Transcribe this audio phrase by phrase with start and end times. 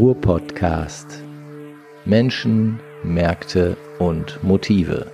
[0.00, 1.22] Ruhr-Podcast.
[2.06, 5.12] Menschen, Märkte und Motive.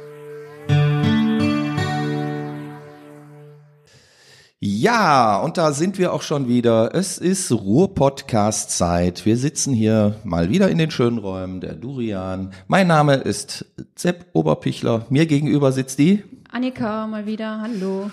[4.61, 6.95] Ja, und da sind wir auch schon wieder.
[6.95, 9.27] Es ist Ruhr-Podcast-Zeit.
[9.27, 12.53] Wir sitzen hier mal wieder in den schönen Räumen der Durian.
[12.68, 13.66] Mein Name ist
[13.96, 15.07] Sepp Oberpichler.
[15.11, 16.23] Mir gegenüber sitzt die
[16.53, 17.61] Annika mal wieder.
[17.61, 18.12] Hallo.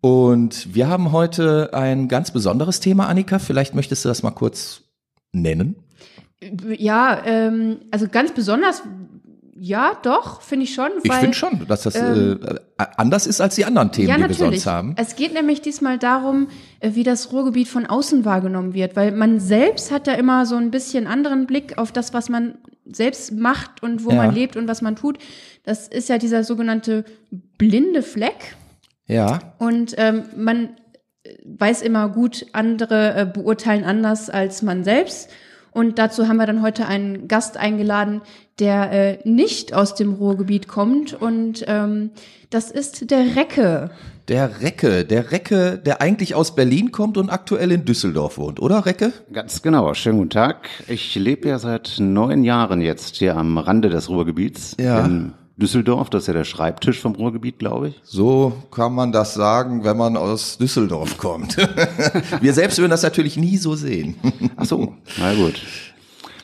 [0.00, 3.40] Und wir haben heute ein ganz besonderes Thema, Annika.
[3.40, 4.82] Vielleicht möchtest du das mal kurz
[5.32, 5.74] nennen.
[6.76, 8.82] Ja, ähm, also ganz besonders,
[9.54, 10.88] ja, doch, finde ich schon.
[11.04, 14.16] Ich weil- finde schon, dass das ähm, äh, anders ist als die anderen Themen, Ja,
[14.16, 14.94] die wir sonst haben.
[14.98, 16.48] Es geht nämlich diesmal darum,
[16.80, 20.56] äh, wie das Ruhrgebiet von außen wahrgenommen wird, weil man selbst hat ja immer so
[20.56, 22.56] ein bisschen anderen Blick auf das, was man
[22.86, 24.16] selbst macht und wo Ja.
[24.16, 25.18] man lebt und was man tut.
[25.62, 27.04] Das ist ja dieser sogenannte
[27.56, 28.56] blinde Fleck.
[29.06, 30.70] Ja, Und ähm, man
[31.22, 35.30] äh, weiß immer gut, andere äh, beurteilen anders als man selbst.
[35.72, 38.20] Und dazu haben wir dann heute einen Gast eingeladen,
[38.58, 41.14] der äh, nicht aus dem Ruhrgebiet kommt.
[41.14, 42.10] Und ähm,
[42.50, 43.90] das ist der Recke.
[44.28, 48.84] der Recke, der Recke, der eigentlich aus Berlin kommt und aktuell in Düsseldorf wohnt, oder
[48.86, 49.12] Recke?
[49.32, 50.68] Ganz genau, schönen guten Tag.
[50.88, 55.04] Ich lebe ja seit neun Jahren jetzt hier am Rande des Ruhrgebiets Ja.
[55.06, 56.10] in Düsseldorf.
[56.10, 58.00] Das ist ja der Schreibtisch vom Ruhrgebiet, glaube ich.
[58.04, 61.56] So kann man das sagen, wenn man aus Düsseldorf kommt.
[62.40, 64.16] Wir selbst würden das natürlich nie so sehen.
[64.56, 65.60] Ach so, na gut.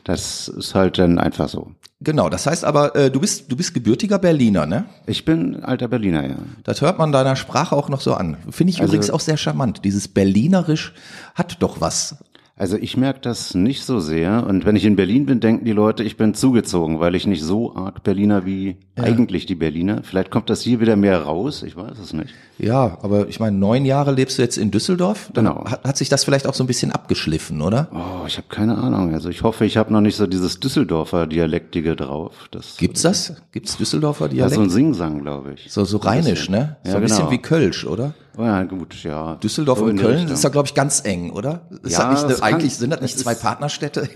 [0.03, 1.71] Das ist halt dann einfach so.
[2.01, 4.85] Genau, das heißt aber, äh, du bist du bist gebürtiger Berliner, ne?
[5.05, 6.35] Ich bin alter Berliner, ja.
[6.63, 8.37] Das hört man deiner Sprache auch noch so an.
[8.49, 9.81] Finde ich Also- übrigens auch sehr charmant.
[9.83, 10.93] Dieses Berlinerisch
[11.35, 12.15] hat doch was.
[12.59, 14.45] Also ich merke das nicht so sehr.
[14.45, 17.41] Und wenn ich in Berlin bin, denken die Leute, ich bin zugezogen, weil ich nicht
[17.41, 20.01] so arg Berliner wie eigentlich die Berliner.
[20.03, 22.33] Vielleicht kommt das hier wieder mehr raus, ich weiß es nicht.
[22.57, 25.29] Ja, aber ich meine, neun Jahre lebst du jetzt in Düsseldorf.
[25.33, 25.63] Dann Genau.
[25.63, 27.87] Hat, hat sich das vielleicht auch so ein bisschen abgeschliffen, oder?
[27.93, 29.13] Oh, ich habe keine Ahnung.
[29.13, 32.49] Also ich hoffe, ich habe noch nicht so dieses Düsseldorfer Dialektige drauf.
[32.51, 33.35] Das Gibt's das?
[33.53, 34.55] Gibt's Düsseldorfer Ja, Dialekt?
[34.55, 35.71] so ein Singsang, glaube ich.
[35.71, 36.75] so, so rheinisch, ne?
[36.83, 37.31] So Ja, ein bisschen genau.
[37.31, 38.13] wie Kölsch, oder?
[38.39, 39.35] Oh ja, gut, ja.
[39.35, 40.33] Düsseldorf So und Köln Richtung.
[40.33, 41.67] ist ja, glaube ich, ganz eng, oder?
[41.83, 44.07] Ist Ja, das eine, kann- eigentlich sind das nicht zwei Partnerstädte?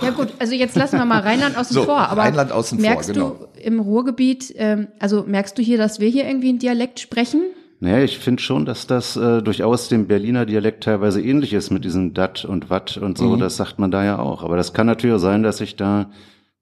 [0.00, 1.98] Ja gut, also jetzt lassen wir mal Rheinland außen So, vor.
[1.98, 3.36] Aber Rheinland außen vor, merkst genau.
[3.54, 7.42] du im Ruhrgebiet, ähm, also merkst du hier, dass wir hier irgendwie einen Dialekt sprechen?
[7.80, 11.84] Naja, ich finde schon, dass das äh, durchaus dem Berliner Dialekt teilweise ähnlich ist mit
[11.84, 13.24] diesem Dat und Wat und Mhm.
[13.24, 13.36] so.
[13.36, 14.44] Das sagt man da ja auch.
[14.44, 16.08] Aber das kann natürlich auch sein, dass ich da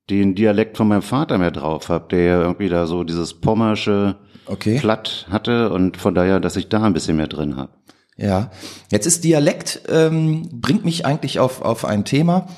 [0.08, 4.16] den Dialekt von meinem Vater mehr drauf habe, der ja irgendwie da so dieses pommersche
[4.46, 4.78] Okay.
[4.78, 7.72] Platt hatte und von daher, dass ich da ein bisschen mehr drin habe.
[8.16, 8.50] Ja,
[8.90, 12.48] jetzt ist Dialekt, ähm, bringt mich eigentlich auf, auf ein Thema,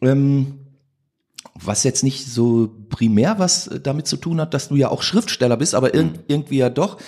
[0.00, 0.60] ähm,
[1.54, 5.58] was jetzt nicht so primär was damit zu tun hat, dass du ja auch Schriftsteller
[5.58, 6.98] bist, aber irg irgendwie ja doch.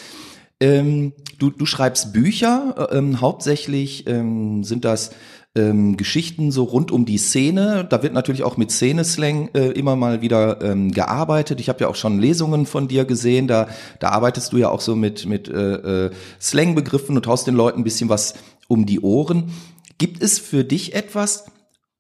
[0.61, 5.11] Ähm, du, du schreibst Bücher, äh, ähm, hauptsächlich ähm, sind das
[5.55, 7.87] ähm, Geschichten so rund um die Szene.
[7.89, 11.61] Da wird natürlich auch mit Szeneslang äh, immer mal wieder ähm, gearbeitet.
[11.61, 13.49] Ich habe ja auch schon Lesungen von dir gesehen.
[13.49, 13.69] Da,
[14.01, 17.81] da arbeitest du ja auch so mit, mit äh, äh, Slangbegriffen und haust den Leuten
[17.81, 18.35] ein bisschen was
[18.69, 19.53] um die Ohren.
[19.99, 21.45] Gibt es für dich etwas,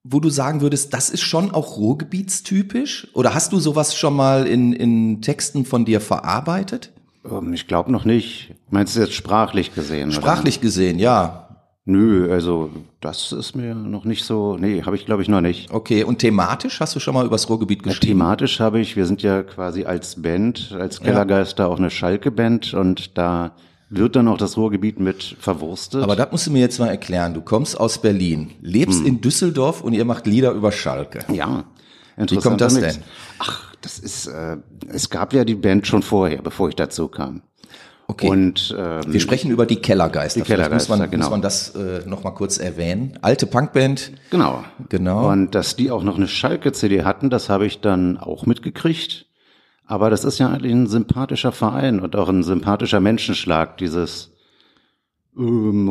[0.02, 3.08] wo du sagen würdest, das ist schon auch Ruhrgebietstypisch?
[3.12, 6.90] Oder hast du sowas schon mal in, in Texten von dir verarbeitet?
[7.30, 8.54] Ähm, ich glaube noch nicht.
[8.70, 10.08] Meinst du jetzt sprachlich gesehen?
[10.08, 10.16] oder?
[10.16, 11.51] Sprachlich gesehen, ja.
[11.84, 12.70] Nö, also
[13.00, 14.56] das ist mir noch nicht so.
[14.56, 15.70] Nee, habe ich glaube ich noch nicht.
[15.72, 18.18] Okay, und thematisch hast du schon mal übers Ruhrgebiet Ja, geschrieben?
[18.20, 23.18] thematisch habe ich, wir sind ja quasi als Band, als Kellergeister auch eine Schalke-Band und
[23.18, 23.56] da
[23.90, 26.02] wird dann auch das Ruhrgebiet mit verwurstet.
[26.04, 27.34] Aber das musst du mir jetzt mal erklären.
[27.34, 29.06] Du kommst aus Berlin, lebst Hm.
[29.06, 31.24] in Düsseldorf und ihr macht Lieder über Schalke.
[31.32, 31.64] ja,
[32.16, 32.98] Wie kommt das denn?
[33.40, 34.56] Ach, das ist, äh,
[34.88, 37.42] es gab ja die Band schon vorher, bevor ich dazu kam.
[38.08, 38.28] Okay.
[38.28, 40.40] Und ähm, wir sprechen über die Kellergeister.
[40.40, 41.24] Die Vielleicht muss man, Kellergeister, genau.
[41.24, 43.18] muss man das äh, noch mal kurz erwähnen.
[43.22, 44.12] Alte Punkband.
[44.30, 44.64] Genau.
[44.88, 45.30] Genau.
[45.30, 49.26] Und dass die auch noch eine Schalke-CD hatten, das habe ich dann auch mitgekriegt.
[49.86, 54.32] Aber das ist ja eigentlich ein sympathischer Verein und auch ein sympathischer Menschenschlag, dieses
[55.36, 55.88] ähm,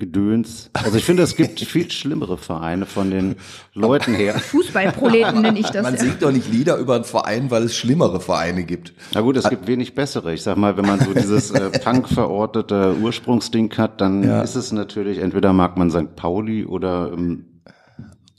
[0.00, 0.70] Ruhrpott-Gedöns.
[0.72, 3.36] Also ich finde, es gibt viel schlimmere Vereine von den
[3.74, 4.38] Leuten her.
[4.38, 5.82] Fußballproleten nenne ich das.
[5.82, 6.00] Man ja.
[6.00, 8.92] singt doch nicht Lieder über einen Verein, weil es schlimmere Vereine gibt.
[9.14, 10.32] Na gut, es gibt wenig bessere.
[10.34, 14.42] Ich sag mal, wenn man so dieses äh, Punk-verortete Ursprungsding hat, dann Ja.
[14.42, 16.16] ist es natürlich, entweder mag man St.
[16.16, 17.44] Pauli oder, ähm,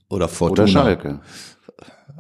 [0.10, 0.64] Oder Fortuna.
[0.64, 1.20] oder Schalke.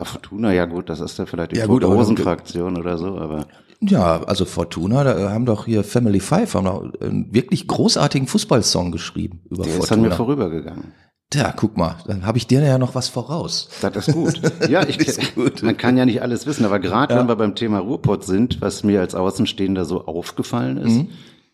[0.04, 2.98] Fortuna, ja gut, das ist ja vielleicht die Ja ja, gut, aber dann- Fraktion oder
[2.98, 3.46] so, aber
[3.83, 8.92] Ja, also Fortuna, da haben doch hier Family Five, haben doch einen wirklich großartigen Fußballsong
[8.92, 10.10] geschrieben über der ist an Fortuna.
[10.10, 10.94] mir vorübergegangen.
[11.31, 13.69] Tja, guck mal, dann habe ich dir ja noch was voraus.
[13.81, 14.42] Das ist gut.
[14.69, 15.63] Ja, ich, gut.
[15.63, 18.83] man kann ja nicht alles wissen, aber gerade wenn wir beim Thema Ruhrpott sind, was
[18.83, 21.07] mir als Außenstehender so aufgefallen ist, Mhm.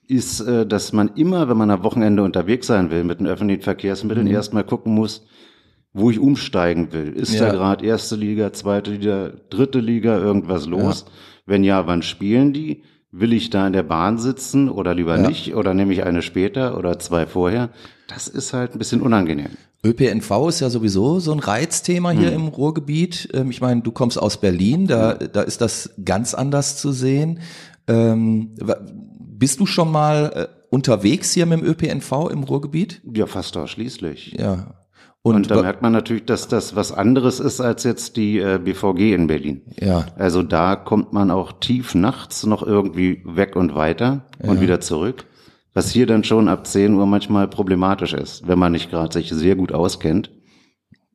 [0.08, 3.62] ist, äh, dass man immer, wenn man am Wochenende unterwegs sein will mit den öffentlichen
[3.62, 4.34] Verkehrsmitteln, Mhm.
[4.34, 5.26] erstmal gucken muss,
[5.94, 7.14] wo ich umsteigen will.
[7.14, 7.46] Ist Ja.
[7.46, 11.06] da gerade erste Liga, zweite Liga, dritte Liga irgendwas los?
[11.48, 12.84] Wenn ja, wann spielen die?
[13.12, 15.28] Will ich da in der Bahn sitzen oder lieber Ja.
[15.28, 15.56] nicht?
[15.56, 17.70] Oder nehme ich eine später oder zwei vorher?
[18.10, 19.48] Das ist halt ein bisschen unangenehm.
[19.84, 23.30] ÖPNV ist ja sowieso so ein Reizthema hier im Ruhrgebiet.
[23.34, 27.40] Ähm, Ich meine, du kommst aus Berlin, da, da ist das ganz anders zu sehen.
[27.88, 28.56] Ähm,
[29.20, 33.02] bist du schon mal äh, unterwegs hier mit dem ÖPNV im Ruhrgebiet?
[33.14, 34.36] Ja, fast ausschließlich.
[34.38, 34.74] Ja.
[35.24, 38.60] Und, da wa- merkt man natürlich, dass das was anderes ist als jetzt die äh,
[38.64, 39.62] BVG in Berlin.
[39.80, 44.80] ja, Also da kommt man auch tief nachts noch irgendwie weg und weiter und wieder
[44.80, 45.26] zurück.
[45.74, 49.30] Was hier dann schon ab 10 Uhr manchmal problematisch ist, wenn man nicht gerade sich
[49.30, 50.32] sehr gut auskennt.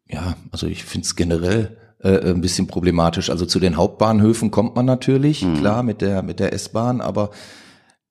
[0.08, 3.30] ja, also ich finde es generell äh, ein bisschen problematisch.
[3.30, 7.30] Also zu den Hauptbahnhöfen kommt man natürlich, klar, mit der, mit der S-Bahn, aber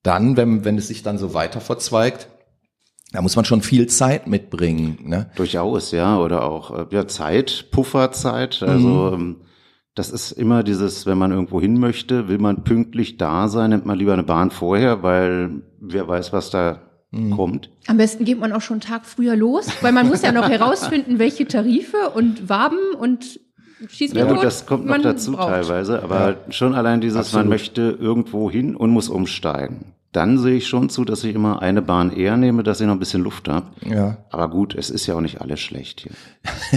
[0.04, 2.28] dann, wenn, wenn es sich dann so weiter verzweigt,
[3.12, 5.00] da muss man schon viel Zeit mitbringen.
[5.04, 5.30] Ne?
[5.36, 6.18] Durchaus, ja.
[6.18, 8.64] Oder auch äh, ja, Zeit, Pufferzeit.
[8.64, 9.42] Also ähm,
[9.96, 13.86] das ist immer dieses, wenn man irgendwo hin möchte, will man pünktlich da sein, nimmt
[13.86, 16.82] man lieber eine Bahn vorher, weil wer weiß, was da
[17.36, 17.70] kommt.
[17.88, 20.48] Am besten geht man auch schon einen Tag früher los, weil man muss ja noch
[20.50, 23.42] herausfinden, welche Tarife und Waben und
[23.86, 25.50] schießt Ja gut, das kommt noch man dazu braucht.
[25.50, 27.44] teilweise, aber schon allein dieses, Absolut.
[27.46, 29.94] man möchte irgendwo hin und muss umsteigen.
[30.12, 32.94] Dann sehe ich schon zu, dass ich immer eine Bahn eher nehme, dass ich noch
[32.94, 33.68] ein bisschen Luft habe.
[33.90, 34.18] Ja.
[34.30, 36.12] Aber gut, es ist ja auch nicht alles schlecht hier.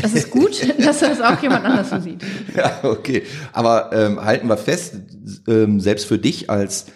[0.01, 2.23] Das ist gut, dass das auch jemand anders so sieht.
[2.57, 3.23] Ja, okay.
[3.53, 5.01] Aber ähm, halten wir fest,
[5.49, 6.87] ähm, selbst für dich als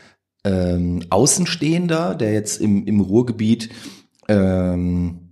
[0.44, 3.70] ähm, Außenstehender, der jetzt im, im Ruhrgebiet,
[4.28, 5.27] ähm,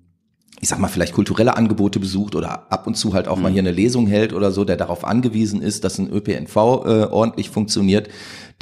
[0.60, 3.60] ich sag mal, vielleicht kulturelle Angebote besucht oder ab und zu halt auch mal hier
[3.60, 8.08] eine Lesung hält oder so, der darauf angewiesen ist, dass ein ÖPNV äh, ordentlich funktioniert,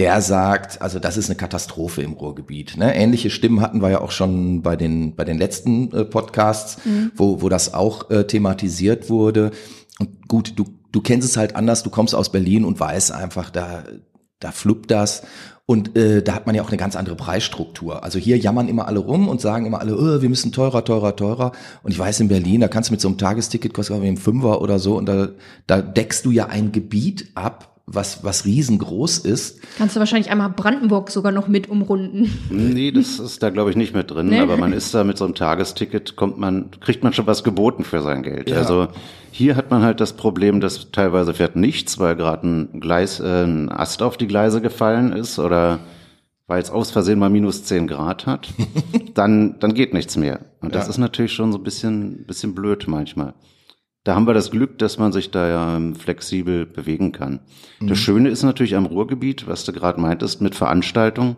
[0.00, 2.76] der sagt, also das ist eine Katastrophe im Ruhrgebiet.
[2.76, 2.94] Ne?
[2.96, 6.79] Ähnliche Stimmen hatten wir ja auch schon bei den, bei den letzten äh, Podcasts,
[7.17, 9.52] wo, wo das auch äh, thematisiert wurde.
[10.00, 13.50] Und gut, du, du kennst es halt anders, du kommst aus Berlin und weißt einfach,
[13.50, 13.85] da,
[14.40, 15.23] da fluppt das.
[15.66, 18.05] Und äh, da hat man ja auch eine ganz andere Preisstruktur.
[18.05, 21.16] Also hier jammern immer alle rum und sagen immer alle, oh, wir müssen teurer, teurer,
[21.16, 21.52] teurer.
[21.82, 24.19] Und ich weiß, in Berlin, da kannst du mit so einem Tagesticket, kostet ich einen
[24.19, 25.28] Fünfer oder so, und da,
[25.66, 29.60] da deckst du ja ein Gebiet ab, was, was riesengroß ist.
[29.76, 32.31] Kannst du wahrscheinlich einmal Brandenburg sogar noch mit umrunden.
[32.50, 34.40] Nee, das ist da glaube ich nicht mit drin, Nee.
[34.40, 37.84] aber man ist da mit so einem Tagesticket, kommt man, kriegt man schon was geboten
[37.84, 38.48] für sein Geld.
[38.48, 38.56] Ja.
[38.56, 38.88] Also
[39.31, 43.44] hier hat man halt das Problem, dass teilweise fährt nichts, weil gerade ein Gleis, äh,
[43.44, 45.80] ein Ast auf die Gleise gefallen ist oder
[46.46, 48.48] weil es aus Versehen mal minus 10 Grad hat,
[49.14, 50.40] dann, dann geht nichts mehr.
[50.60, 50.90] Und das Ja.
[50.90, 53.34] ist natürlich schon so ein bisschen, bisschen blöd manchmal.
[54.04, 57.40] Da haben wir das Glück, dass man sich da ja ähm, flexibel bewegen kann.
[57.80, 61.36] Das Schöne ist natürlich am Ruhrgebiet, was du gerade meintest, mit Veranstaltungen.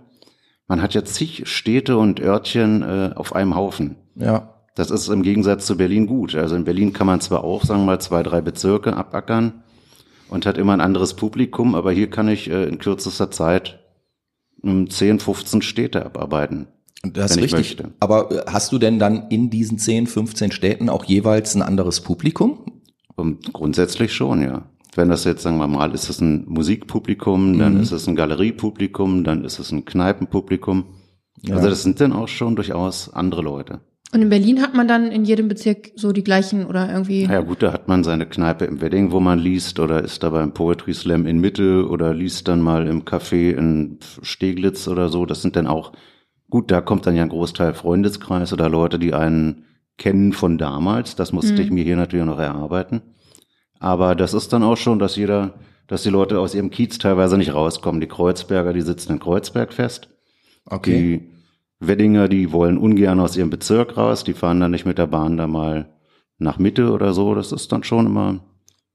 [0.66, 3.96] Man hat ja zig Städte und Örtchen äh, auf einem Haufen.
[4.16, 4.52] Ja.
[4.74, 6.34] Das ist im Gegensatz zu Berlin gut.
[6.34, 9.62] Also in Berlin kann man zwar auch, sagen wir mal, zwei, drei Bezirke abackern
[10.28, 13.78] und hat immer ein anderes Publikum, aber hier kann ich äh, in kürzester Zeit
[14.64, 16.66] ähm, 10, 15 Städte abarbeiten.
[17.02, 17.52] Das ist richtig.
[17.52, 17.92] möchte.
[18.00, 22.00] Aber äh, hast du denn dann in diesen 10, 15 Städten auch jeweils ein anderes
[22.00, 22.80] Publikum?
[23.14, 24.70] Und grundsätzlich schon, ja.
[24.94, 29.24] Wenn das jetzt, sagen wir mal, ist es ein Musikpublikum, dann ist es ein Galeriepublikum,
[29.24, 30.86] dann ist es ein Kneipenpublikum.
[31.50, 33.80] Also das sind dann auch schon durchaus andere Leute.
[34.12, 37.24] Und in Berlin hat man dann in jedem Bezirk so die gleichen oder irgendwie.
[37.24, 40.30] Ja gut, da hat man seine Kneipe im Wedding, wo man liest, oder ist da
[40.30, 45.26] beim Poetry Slam in Mitte oder liest dann mal im Café in Steglitz oder so.
[45.26, 45.92] Das sind dann auch,
[46.50, 49.64] gut, da kommt dann ja ein Großteil Freundeskreis oder Leute, die einen
[49.98, 51.16] kennen von damals.
[51.16, 53.02] Das musste ich mir hier natürlich noch erarbeiten.
[53.78, 55.54] Aber das ist dann auch schon, dass jeder,
[55.86, 58.00] dass die Leute aus ihrem Kiez teilweise nicht rauskommen.
[58.00, 60.08] Die Kreuzberger, die sitzen in Kreuzberg fest.
[60.92, 61.32] Die
[61.78, 65.36] Weddinger, die wollen ungern aus ihrem Bezirk raus, die fahren dann nicht mit der Bahn
[65.36, 65.94] da mal
[66.38, 67.34] nach Mitte oder so.
[67.34, 68.40] Das ist dann schon immer.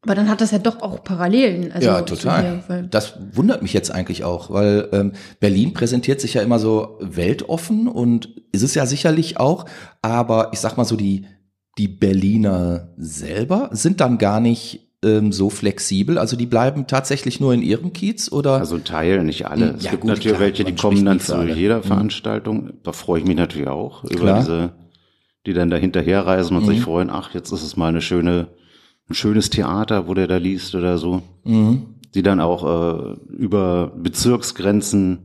[0.04, 1.72] Aber dann hat das ja doch auch Parallelen.
[1.72, 2.42] Also ja, total.
[2.42, 6.58] hier, weil- das wundert mich jetzt eigentlich auch, weil ähm, Berlin präsentiert sich ja immer
[6.58, 9.66] so weltoffen und ist es ja sicherlich auch,
[10.02, 11.26] aber ich sag mal so, die,
[11.78, 16.18] die Berliner selber sind dann gar nicht ähm, so flexibel.
[16.18, 19.76] Also die bleiben tatsächlich nur in ihrem Kiez oder Also ein Teil, nicht alle.
[19.78, 21.54] Es ja, gibt gut, natürlich klar, welche, die kommen dann zu alle.
[21.54, 21.84] jeder Mhm.
[21.84, 22.74] Veranstaltung.
[22.84, 24.40] Da freue ich mich natürlich auch über Klar.
[24.40, 24.72] diese,
[25.46, 26.70] die dann da hinterherreisen und Mhm.
[26.70, 28.48] sich freuen, ach, jetzt ist es mal eine schöne,
[29.12, 31.22] ein schönes Theater, wo der da liest oder so.
[31.44, 31.86] Mhm.
[32.14, 35.20] Die dann auch äh, über Bezirksgrenzen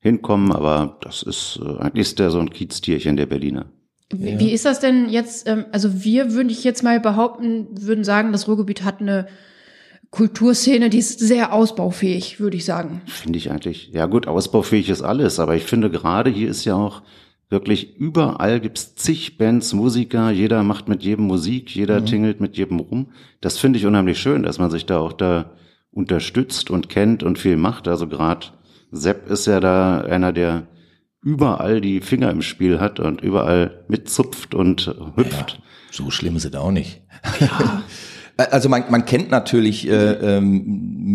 [0.00, 3.66] hinkommen, aber das ist, äh, eigentlich ist der so ein Kieztierchen, der Berliner.
[4.14, 4.38] Wie, Ja.
[4.38, 5.48] wie ist das denn jetzt?
[5.48, 9.26] Ähm, also wir würde ich jetzt mal behaupten, würden sagen, das Ruhrgebiet hat eine
[10.10, 13.02] Kulturszene, die ist sehr ausbaufähig, würde ich sagen.
[13.06, 16.76] Finde ich eigentlich, ja gut, ausbaufähig ist alles, aber ich finde gerade hier ist ja
[16.76, 17.02] auch
[17.50, 22.78] Wirklich überall gibt's zig Bands, Musiker, jeder macht mit jedem Musik, jeder tingelt mit jedem
[22.80, 23.08] rum.
[23.40, 25.52] Das finde ich unheimlich schön, dass man sich da auch da
[25.90, 27.88] unterstützt und kennt und viel macht.
[27.88, 28.48] Also gerade
[28.90, 30.66] Sepp ist ja da einer, der
[31.22, 35.60] überall die Finger im Spiel hat und überall mitzupft und hüpft.
[35.90, 37.02] So schlimm ist es auch nicht.
[38.38, 40.62] Also man, man kennt natürlich äh, ähm,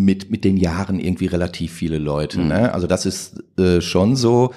[0.04, 2.42] mit, mit den Jahren irgendwie relativ viele Leute.
[2.42, 2.74] Ne?
[2.74, 4.54] Also das ist äh, schon so.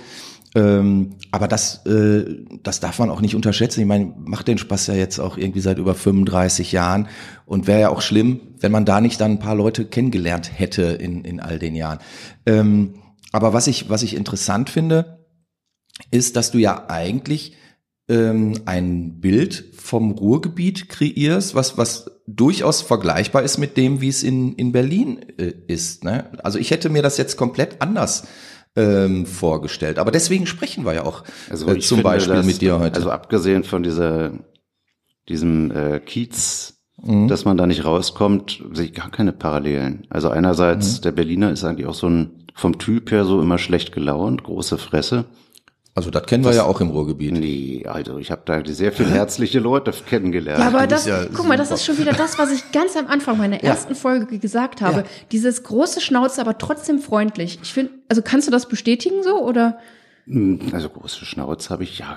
[0.56, 2.24] Ähm, aber das, äh,
[2.62, 3.80] das darf man auch nicht unterschätzen.
[3.80, 7.08] Ich meine, macht den Spaß ja jetzt auch irgendwie seit über 35 Jahren
[7.44, 10.82] und wäre ja auch schlimm, wenn man da nicht dann ein paar Leute kennengelernt hätte
[10.82, 11.98] in, in all den Jahren.
[12.46, 12.94] Ähm,
[13.32, 15.26] aber was ich, was ich interessant finde,
[16.10, 17.54] ist, dass du ja eigentlich
[18.08, 24.22] ähm, ein Bild vom Ruhrgebiet kreierst, was, was durchaus vergleichbar ist mit dem, wie es
[24.22, 26.02] in, in Berlin äh, ist.
[26.02, 26.30] Ne?
[26.42, 28.26] Also ich hätte mir das jetzt komplett anders
[28.76, 29.98] ähm, vorgestellt.
[29.98, 32.96] Aber deswegen sprechen wir ja auch Also äh, zum finde, Beispiel dass- mit dir heute.
[32.96, 34.32] Also abgesehen von dieser,
[35.28, 37.28] diesem äh, Kiez, Mhm.
[37.28, 40.06] dass man da nicht rauskommt, sehe ich gar keine Parallelen.
[40.08, 40.34] Also Mhm.
[40.34, 44.44] einerseits, der Berliner ist eigentlich auch so ein, vom Typ her so immer schlecht gelaunt,
[44.44, 45.26] große Fresse.
[45.96, 47.32] Also das kennen wir ja auch im Ruhrgebiet.
[47.32, 50.60] Nee, also ich habe da sehr viele herzliche Leute kennengelernt.
[50.60, 51.76] Ja, aber das, ja guck mal, das super.
[51.76, 54.98] ist schon wieder das, was ich ganz am Anfang meiner ersten Folge gesagt habe.
[54.98, 55.04] Ja.
[55.32, 57.58] Dieses große Schnauze, aber trotzdem freundlich.
[57.62, 59.78] Ich finde, also kannst du das bestätigen so oder?
[60.26, 62.14] Hm, Also große Schnauze habe ich, ja,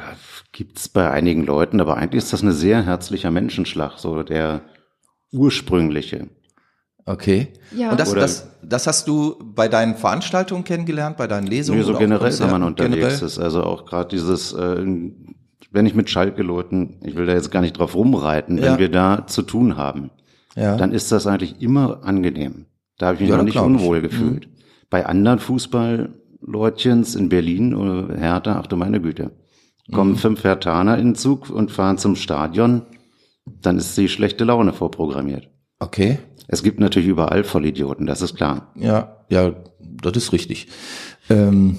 [0.52, 4.62] gibt's bei einigen Leuten, aber eigentlich ist das ein sehr herzlicher Menschenschlag, so der
[5.32, 6.28] ursprüngliche.
[7.10, 7.48] Okay.
[7.76, 7.90] Ja.
[7.92, 11.80] Und das, Oder- das, das hast du bei deinen Veranstaltungen kennengelernt, bei deinen Lesungen?
[11.80, 13.26] Nee, so generell, wenn man unterwegs Generell?
[13.26, 13.40] ist.
[13.40, 14.86] Also auch gerade dieses, äh,
[15.72, 18.64] wenn ich mit Schalke-Leuten, ich will da jetzt gar nicht drauf rumreiten, Ja.
[18.74, 20.12] wenn wir da zu tun haben,
[20.56, 20.78] Ja.
[20.78, 22.66] dann ist das eigentlich immer angenehm.
[23.00, 23.70] Da habe ich mich Ja, noch nicht glaub ich.
[23.72, 23.76] Mhm.
[23.78, 24.48] unwohl gefühlt.
[24.92, 29.32] Bei anderen Fußballleutchens in Berlin oder Hertha, ach du meine Güte,
[29.92, 30.18] kommen Mhm.
[30.18, 32.84] fünf Hertaner in den Zug und fahren zum Stadion,
[33.62, 35.50] dann ist die schlechte Laune vorprogrammiert.
[35.80, 36.20] Okay.
[36.52, 38.74] Es gibt natürlich überall Vollidioten, das ist klar.
[38.76, 40.68] Ja, ja, das ist richtig.
[41.30, 41.78] Ähm,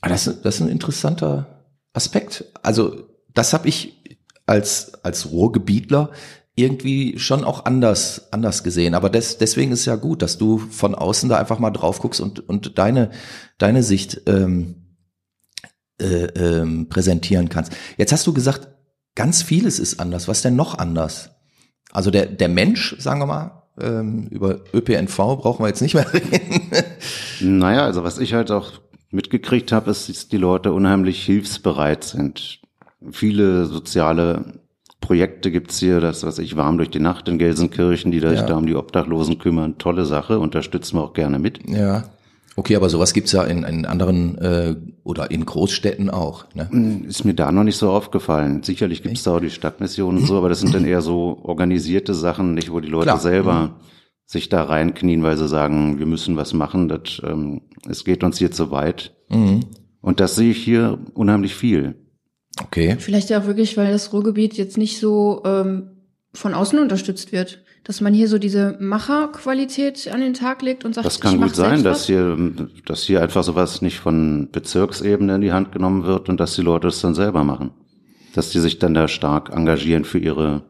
[0.00, 2.46] aber das, das ist ein interessanter Aspekt.
[2.62, 6.10] Also das habe ich als als Ruhrgebietler
[6.54, 8.94] irgendwie schon auch anders anders gesehen.
[8.94, 12.20] Aber des, deswegen ist ja gut, dass du von außen da einfach mal drauf guckst
[12.20, 13.10] und und deine
[13.58, 14.86] deine Sicht ähm,
[16.00, 17.72] äh, ähm, präsentieren kannst.
[17.98, 18.68] Jetzt hast du gesagt,
[19.14, 20.26] ganz vieles ist anders.
[20.26, 21.32] Was denn noch anders?
[21.92, 26.06] Also der der Mensch, sagen wir mal, ähm, über ÖPNV brauchen wir jetzt nicht mehr
[26.12, 27.58] reden.
[27.58, 28.72] Naja, also was ich halt auch
[29.10, 32.60] mitgekriegt habe, ist, dass die Leute unheimlich hilfsbereit sind.
[33.10, 34.60] Viele soziale
[35.00, 38.40] Projekte gibt's hier, das was ich warm durch die Nacht in Gelsenkirchen, die da sich
[38.40, 38.46] Ja.
[38.46, 39.78] da um die Obdachlosen kümmern.
[39.78, 41.60] Tolle Sache, unterstützen wir auch gerne mit.
[41.68, 42.04] Ja.
[42.58, 46.46] Okay, aber sowas gibt's ja in, in anderen äh, oder in Großstädten auch.
[46.54, 47.04] Ne?
[47.06, 48.62] Ist mir da noch nicht so aufgefallen.
[48.62, 52.14] Sicherlich gibt's da auch die Stadtmissionen und so, aber das sind dann eher so organisierte
[52.14, 53.18] Sachen, nicht wo die Leute Klar.
[53.18, 53.22] Mhm.
[53.22, 53.80] selber
[54.24, 58.38] sich da reinknien, weil sie sagen, wir müssen was machen, das, ähm, es geht uns
[58.38, 59.14] hier zu weit.
[59.28, 59.60] Mhm.
[60.00, 61.94] Und das sehe ich hier unheimlich viel.
[62.62, 62.96] Okay.
[62.98, 65.90] Vielleicht ja auch wirklich, weil das Ruhrgebiet jetzt nicht so ähm,
[66.36, 67.62] von außen unterstützt wird.
[67.84, 71.54] Dass man hier so diese Macherqualität an den Tag legt und sagt, Das kann gut
[71.54, 72.06] sein, dass was.
[72.06, 72.36] hier,
[72.84, 76.62] dass hier einfach sowas nicht von Bezirksebene in die Hand genommen wird und dass die
[76.62, 77.70] Leute es dann selber machen.
[78.34, 80.62] Dass die sich dann da stark engagieren für ihre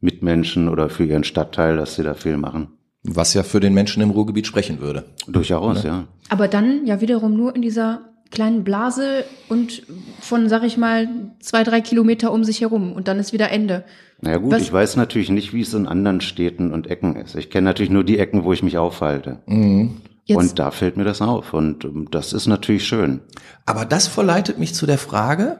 [0.00, 2.68] Mitmenschen oder für ihren Stadtteil, dass sie da viel machen.
[3.02, 5.06] Was ja für den Menschen im Ruhrgebiet sprechen würde.
[5.26, 6.06] Durchaus, ja.
[6.28, 9.82] Aber dann ja wiederum nur in dieser kleinen Blase und
[10.20, 11.08] von, sag ich mal,
[11.40, 13.84] zwei, drei Kilometer um sich herum und dann ist wieder Ende.
[14.20, 17.34] Naja gut, Was- ich weiß natürlich nicht, wie es in anderen Städten und Ecken ist.
[17.34, 19.40] Ich kenne natürlich nur die Ecken, wo ich mich aufhalte.
[19.46, 19.96] Mhm.
[20.28, 21.52] Und da fällt mir das auf.
[21.54, 23.20] Und ähm, das ist natürlich schön.
[23.66, 25.58] Aber das verleitet mich zu der Frage,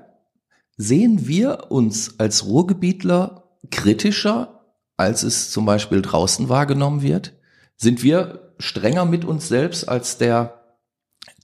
[0.76, 4.60] sehen wir uns als Ruhrgebietler kritischer,
[4.96, 7.32] als es zum Beispiel draußen wahrgenommen wird?
[7.76, 10.59] Sind wir strenger mit uns selbst als der,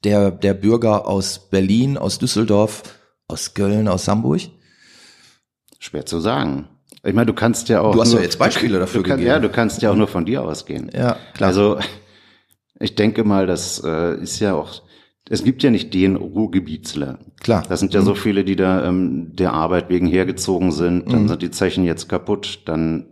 [0.06, 2.82] der, der Bürger aus Berlin, aus Düsseldorf,
[3.28, 4.42] aus Köln, aus Hamburg?
[5.78, 6.68] Schwer zu sagen.
[7.04, 7.92] Ich meine, du kannst ja auch.
[7.92, 9.28] Du hast nur, ja jetzt Beispiele dafür kann, gegeben.
[9.28, 10.90] Ja, du kannst ja auch nur von dir ausgehen.
[10.94, 11.48] Ja, klar.
[11.48, 11.78] Also
[12.80, 14.82] ich denke mal, das äh, ist ja auch,
[15.28, 17.18] es gibt ja nicht den Ruhrgebietsler.
[17.40, 17.64] Klar.
[17.68, 21.28] Das sind ja so viele, die da ähm, der Arbeit wegen hergezogen sind, dann Mhm.
[21.28, 23.06] sind die Zechen jetzt kaputt, dann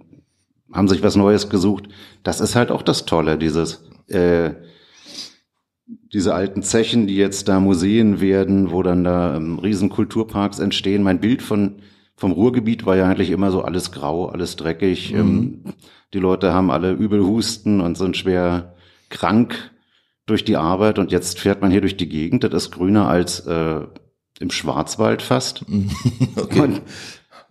[0.72, 1.84] haben sich was Neues gesucht.
[2.22, 4.50] Das ist halt auch das Tolle, dieses äh,
[6.14, 11.02] diese alten Zechen, die jetzt da Museen werden, wo dann da ähm, riesen Kulturparks entstehen.
[11.02, 11.83] Mein Bild von
[12.16, 15.12] vom Ruhrgebiet war ja eigentlich immer so alles grau, alles dreckig.
[15.12, 15.64] Ähm,
[16.12, 18.76] die Leute haben alle übel Husten und sind schwer
[19.11, 19.73] krank
[20.25, 22.44] durch die Arbeit und jetzt fährt man hier durch die Gegend.
[22.44, 23.80] Das ist grüner als äh,
[24.38, 25.64] im Schwarzwald fast.
[26.37, 26.61] Okay.
[26.61, 26.83] Und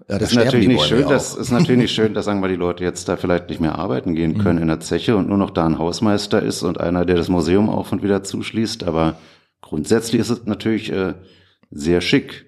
[0.10, 1.40] ja, da ist natürlich nicht schön, ja das auch.
[1.40, 4.16] ist natürlich nicht schön, dass sagen wir die Leute jetzt da vielleicht nicht mehr arbeiten
[4.16, 7.16] gehen können in der Zeche und nur noch da ein Hausmeister ist und einer, der
[7.16, 8.84] das Museum auf und wieder zuschließt.
[8.84, 9.18] Aber
[9.62, 11.14] grundsätzlich ist es natürlich äh,
[11.72, 12.46] sehr schick.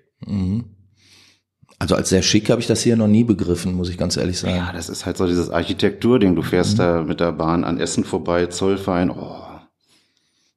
[1.79, 4.39] Also als sehr schick habe ich das hier noch nie begriffen, muss ich ganz ehrlich
[4.39, 4.55] sagen.
[4.55, 6.35] Ja, das ist halt so dieses Architekturding.
[6.35, 9.41] Du fährst da mit der Bahn an Essen vorbei, Zollverein, oh,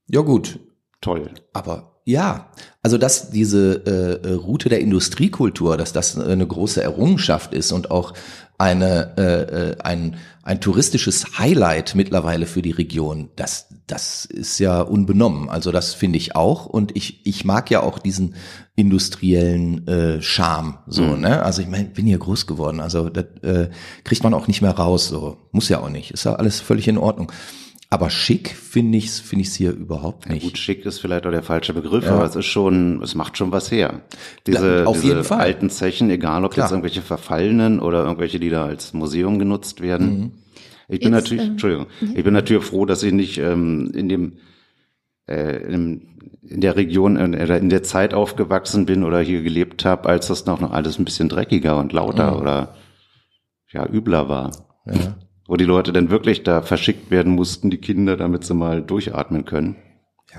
[0.07, 0.59] Ja gut,
[1.01, 1.31] toll.
[1.53, 2.47] aber ja,
[2.83, 3.83] also dass diese
[4.25, 8.15] äh, äh, Route der Industriekultur, dass das eine große Errungenschaft ist und auch
[8.57, 14.81] eine äh, äh, ein ein touristisches Highlight mittlerweile für die Region, das das ist ja
[14.81, 15.51] unbenommen.
[15.51, 18.35] Also das finde ich auch und ich ich mag ja auch diesen
[18.75, 21.21] industriellen äh, Charme so, Mhm.
[21.21, 21.43] ne?
[21.43, 23.69] Also ich meine, bin hier groß geworden, also das äh,
[24.05, 25.37] kriegt man auch nicht mehr raus so.
[25.53, 26.13] Muss ja auch nicht.
[26.13, 27.31] Ist ja alles völlig in Ordnung.
[27.91, 30.43] Aber schick finde ich's finde ich's hier überhaupt Ja, nicht.
[30.45, 32.17] gut, schick ist vielleicht auch der falsche Begriff, Ja.
[32.17, 34.03] aber es ist schon, es macht schon was her.
[34.47, 35.41] Diese, auf diese jeden Fall.
[35.41, 36.67] alten Zechen, egal ob Klar.
[36.67, 40.19] jetzt irgendwelche verfallenen oder irgendwelche, die da als Museum genutzt werden.
[40.19, 40.33] Mhm.
[40.89, 44.09] Ich bin Jetzt, natürlich, ähm, Entschuldigung, ich bin natürlich froh, dass ich nicht ähm, in
[44.11, 44.39] dem
[45.27, 50.09] äh, in, in der Region oder in der Zeit aufgewachsen bin oder hier gelebt habe,
[50.09, 52.41] als das noch, noch alles ein bisschen dreckiger und lauter Mhm.
[52.41, 52.75] oder
[53.73, 54.51] ja übler war.
[54.87, 55.17] Ja.
[55.49, 59.45] Wo die Leute dann wirklich da verschickt werden mussten, die Kinder, damit sie mal durchatmen
[59.45, 59.75] können.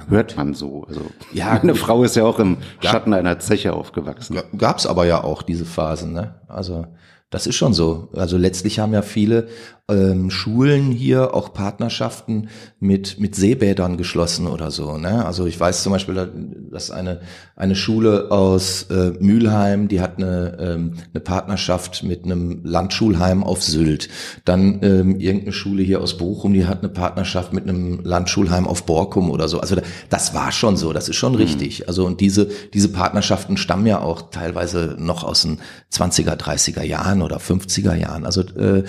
[0.07, 0.85] Hört man so.
[0.87, 1.01] Also
[1.33, 1.81] Ja, meine gut.
[1.81, 2.91] Frau ist ja auch im Ja.
[2.91, 4.35] Schatten einer Zeche aufgewachsen.
[4.35, 6.35] Ga- Gab's aber ja auch diese Phasen, ne?
[6.47, 6.85] Also
[7.29, 8.09] das ist schon so.
[8.13, 9.47] Also letztlich haben ja viele
[9.89, 14.97] ähm, Schulen hier auch Partnerschaften mit mit Seebädern geschlossen oder so.
[14.97, 15.25] Ne?
[15.25, 16.29] Also ich weiß zum Beispiel,
[16.71, 17.21] dass eine
[17.55, 23.63] eine Schule aus äh, Mülheim, die hat eine ähm, eine Partnerschaft mit einem Landschulheim auf
[23.63, 24.09] Sylt.
[24.45, 28.85] Dann ähm, irgendeine Schule hier aus Bochum, die hat eine Partnerschaft mit einem Landschulheim auf
[28.85, 29.59] Borkum oder so.
[29.59, 30.93] Also da, das war schon so.
[30.93, 31.87] Das ist schon richtig.
[31.87, 35.59] Also und diese diese Partnerschaften stammen ja auch teilweise noch aus den
[35.91, 38.25] 20er, 30er Jahren oder 50er Jahren.
[38.25, 38.83] Also äh,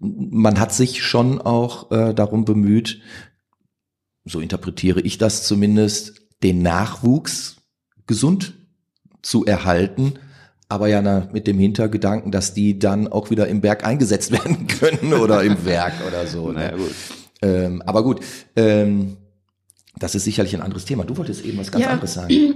[0.00, 3.00] man hat sich schon auch äh, darum bemüht,
[4.24, 7.56] so interpretiere ich das zumindest, den Nachwuchs
[8.06, 8.54] gesund
[9.22, 10.14] zu erhalten,
[10.68, 14.66] aber ja na, mit dem Hintergedanken, dass die dann auch wieder im Berg eingesetzt werden
[14.66, 16.50] können oder im Werk oder so.
[16.52, 16.78] Naja, Ne?
[16.78, 16.94] gut.
[17.42, 18.20] Ähm, aber gut,
[18.56, 19.16] ähm,
[19.98, 21.04] das ist sicherlich ein anderes Thema.
[21.04, 21.90] Du wolltest eben was ganz Ja.
[21.90, 22.54] anderes sagen.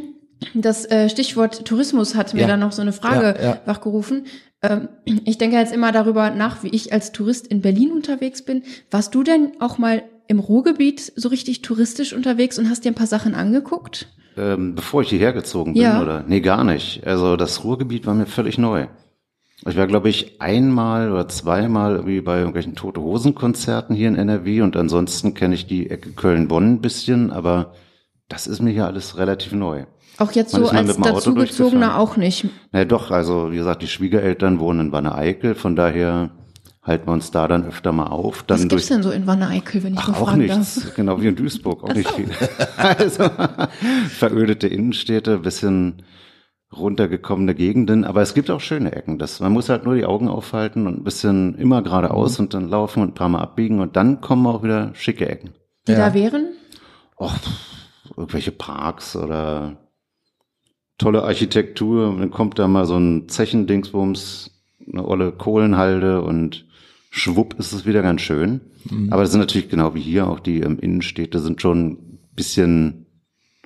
[0.55, 2.47] Das äh, Stichwort Tourismus hat mir Ja.
[2.47, 3.61] dann noch so eine Frage Ja, ja.
[3.65, 4.27] wachgerufen.
[4.63, 8.63] Ähm, ich denke jetzt immer darüber nach, wie ich als Tourist in Berlin unterwegs bin.
[8.91, 12.95] Warst du denn auch mal im Ruhrgebiet so richtig touristisch unterwegs und hast dir ein
[12.97, 14.09] paar Sachen angeguckt?
[14.37, 16.03] Ähm, bevor ich hierher gezogen bin, Ja.
[16.03, 16.25] oder?
[16.27, 17.07] Nee, gar nicht.
[17.07, 18.87] Also das Ruhrgebiet war mir völlig neu.
[19.67, 24.17] Ich war, glaube ich, einmal oder zweimal irgendwie bei irgendwelchen Tote Hosen Konzerten hier in
[24.17, 27.73] NRW und ansonsten kenne ich die Ecke Köln-Bonn ein bisschen, aber
[28.29, 29.85] das ist mir hier alles relativ neu.
[30.19, 32.47] Auch jetzt Man so mal als mit dem Auto dazugezogener auch nicht.
[32.73, 36.31] Na doch, also wie gesagt, die Schwiegereltern wohnen in Wanne-Eickel, von daher
[36.83, 38.45] halten wir uns da dann öfter mal auf.
[38.45, 40.77] Dann Was gibt's denn so in Wanne-Eickel, wenn ich Ach, auch fragen nichts.
[40.83, 40.95] darf?
[40.95, 42.29] Genau wie in Duisburg, auch nicht viel.
[42.79, 43.25] Also
[44.09, 46.03] verödete Innenstädte, bisschen
[46.77, 49.19] runtergekommene Gegenden, aber es gibt auch schöne Ecken.
[49.19, 52.69] Das, man muss halt nur die Augen aufhalten und ein bisschen immer geradeaus und dann
[52.69, 55.51] laufen und ein paar Mal abbiegen und dann kommen auch wieder schicke Ecken.
[55.89, 55.99] Die Ja.
[56.09, 56.49] da wären?
[57.19, 57.33] Och,
[58.17, 59.77] irgendwelche Parks oder
[60.99, 62.09] tolle Architektur.
[62.09, 64.51] Und dann kommt da mal so ein Zechendingsbums,
[64.93, 66.67] eine olle Kohlenhalde und
[67.11, 68.61] schwupp ist es wieder ganz schön.
[69.11, 73.07] Aber das sind natürlich genau wie hier auch die ähm, Innenstädte sind schon ein bisschen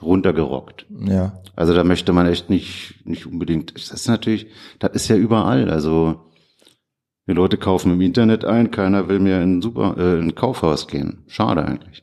[0.01, 0.87] runtergerockt.
[1.07, 1.43] Ja.
[1.57, 4.47] Also da möchte man echt nicht, nicht unbedingt, das ist natürlich,
[4.79, 5.71] das ist ja überall.
[5.71, 6.21] Also
[7.27, 10.35] die Leute kaufen im Internet ein, keiner will mehr in ein, Super, äh, in ein
[10.35, 11.25] Kaufhaus gehen.
[11.27, 12.03] Schade eigentlich.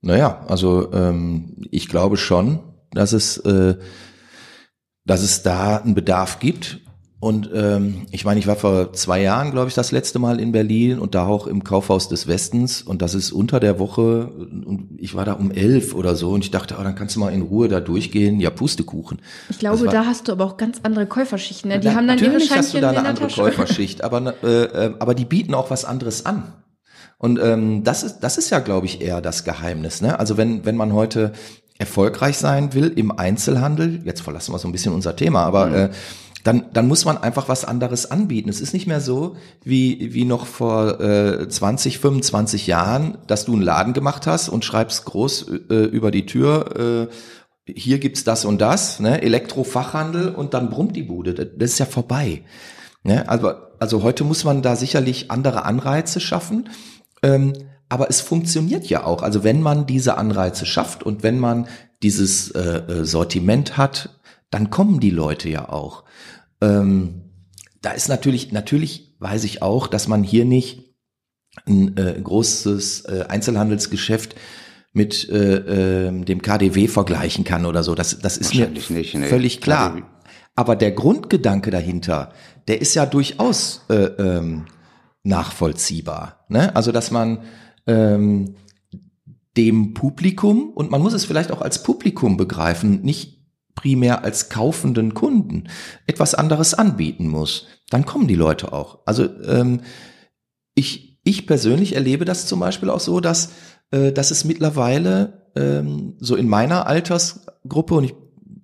[0.00, 2.60] Naja, also ähm, ich glaube schon,
[2.92, 3.76] dass es, äh,
[5.06, 6.80] dass es da einen Bedarf gibt.
[7.18, 10.52] Und ähm, ich meine, ich war vor zwei Jahren, glaube ich, das letzte Mal in
[10.52, 12.82] Berlin und da auch im Kaufhaus des Westens.
[12.82, 14.26] Und das ist unter der Woche.
[14.28, 17.20] Und ich war da um elf oder so und ich dachte, oh, dann kannst du
[17.20, 18.38] mal in Ruhe da durchgehen.
[18.38, 19.18] Ja, Pustekuchen.
[19.48, 21.70] Ich glaube, war- da hast du aber auch ganz andere Käuferschichten.
[21.70, 21.80] Ne?
[21.80, 23.40] Die Na, haben dann ihre natürlich hast du da in eine der andere Tasche.
[23.40, 26.52] Käuferschicht, aber äh, äh, aber die bieten auch was anderes an.
[27.18, 30.02] Und ähm, das ist das ist ja, glaube ich, eher das Geheimnis.
[30.02, 30.18] Ne?
[30.20, 31.32] Also wenn wenn man heute
[31.78, 35.90] erfolgreich sein will im Einzelhandel, jetzt verlassen wir so ein bisschen unser Thema, aber äh,
[36.46, 38.48] dann, dann muss man einfach was anderes anbieten.
[38.48, 43.54] Es ist nicht mehr so wie, wie noch vor äh, 20, 25 Jahren, dass du
[43.54, 48.44] einen Laden gemacht hast und schreibst groß äh, über die Tür, äh, hier gibt's das
[48.44, 49.22] und das, ne?
[49.22, 51.34] Elektrofachhandel und dann brummt die Bude.
[51.34, 52.42] Das, das ist ja vorbei.
[53.02, 53.28] Ne?
[53.28, 56.68] Also, also heute muss man da sicherlich andere Anreize schaffen.
[57.24, 57.54] Ähm,
[57.88, 59.22] aber es funktioniert ja auch.
[59.22, 61.68] Also wenn man diese Anreize schafft und wenn man
[62.02, 64.18] dieses äh, äh, Sortiment hat,
[64.50, 66.04] dann kommen die Leute ja auch.
[66.60, 67.22] Ähm,
[67.82, 70.94] da ist natürlich, natürlich weiß ich auch, dass man hier nicht
[71.66, 74.34] ein äh, großes äh, Einzelhandelsgeschäft
[74.92, 77.94] mit äh, äh, dem KDW vergleichen kann oder so.
[77.94, 79.26] Das, das ist mir nicht, nee.
[79.26, 79.90] völlig klar.
[79.90, 80.06] KDW.
[80.54, 82.32] Aber der Grundgedanke dahinter,
[82.66, 84.64] der ist ja durchaus äh, ähm,
[85.22, 86.46] nachvollziehbar.
[86.48, 86.74] Ne?
[86.74, 87.40] Also dass man
[87.86, 88.54] ähm,
[89.56, 93.36] dem Publikum, und man muss es vielleicht auch als Publikum begreifen, nicht
[93.74, 95.68] primär als kaufenden Kunden,
[96.06, 97.66] etwas anderes anbieten muss.
[97.90, 99.00] Dann kommen die Leute auch.
[99.06, 99.82] Also ähm,
[100.74, 103.52] ich, ich persönlich erlebe das zum Beispiel auch so, dass,
[103.90, 108.14] äh, dass es mittlerweile ähm, so in meiner Altersgruppe, und ich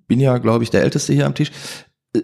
[0.07, 1.51] bin ja, glaube ich, der Älteste hier am Tisch,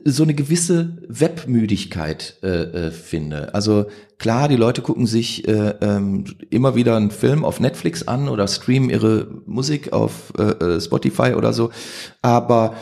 [0.06, 3.56] so eine gewisse Webmüdigkeit äh, äh, finde.
[3.56, 3.88] Also
[4.19, 8.47] klar, die Leute gucken sich äh, ähm, immer wieder einen Film auf Netflix an oder
[8.47, 11.71] streamen ihre Musik auf äh, äh, Spotify oder so,
[12.21, 12.75] aber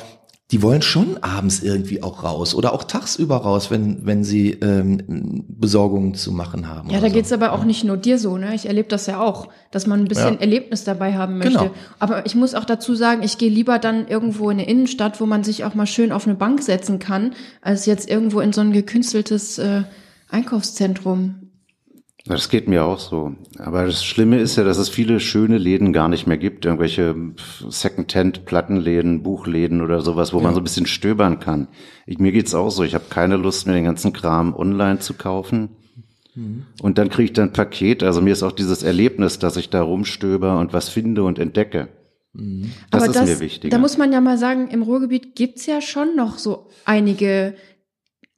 [0.51, 5.43] die wollen schon abends irgendwie auch raus oder auch tagsüber raus, wenn wenn sie ähm,
[5.49, 6.89] Besorgungen zu machen haben.
[6.89, 7.35] Ja, da geht's so.
[7.35, 8.55] aber auch nicht nur dir so, ne?
[8.55, 10.39] Ich erlebe das ja auch, dass man ein bisschen Ja.
[10.39, 11.57] Erlebnis dabei haben möchte.
[11.59, 11.71] Genau.
[11.99, 15.25] Aber ich muss auch dazu sagen, ich gehe lieber dann irgendwo in eine Innenstadt, wo
[15.25, 18.61] man sich auch mal schön auf eine Bank setzen kann, als jetzt irgendwo in so
[18.61, 19.83] ein gekünsteltes äh,
[20.29, 21.46] Einkaufszentrum.
[22.27, 23.35] Das geht mir auch so.
[23.57, 26.65] Aber das Schlimme ist ja, dass es viele schöne Läden gar nicht mehr gibt.
[26.65, 27.15] Irgendwelche
[27.69, 31.67] Secondhand-Plattenläden, Buchläden oder sowas, wo man so ein bisschen stöbern kann.
[32.05, 32.83] Ich, mir geht's auch so.
[32.83, 35.69] Ich habe keine Lust, mir den ganzen Kram online zu kaufen.
[36.83, 38.03] Und dann kriege ich dann ein Paket.
[38.03, 41.87] Also mir ist auch dieses Erlebnis, dass ich da rumstöber und was finde und entdecke.
[42.33, 43.75] Das Aber ist das, mir wichtiger.
[43.75, 47.55] da muss man ja mal sagen, im Ruhrgebiet gibt's ja schon noch so einige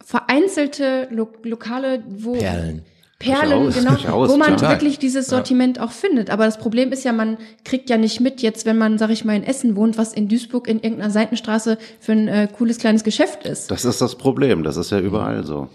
[0.02, 2.84] vereinzelte Lo Lokale, wo Perlen.
[3.20, 4.76] Perlen, Durchaus, genau, durchaus, wo man total.
[4.76, 6.30] wirklich dieses Sortiment auch findet.
[6.30, 9.26] Aber das Problem ist ja, man kriegt ja nicht mit jetzt, wenn man, sag ich
[9.26, 13.04] mal, in Essen wohnt, was in Duisburg in irgendeiner Seitenstraße für ein äh, cooles kleines
[13.04, 13.72] Geschäft ist.
[13.72, 14.64] Das ist das Problem.
[14.64, 15.68] Das ist ja überall so.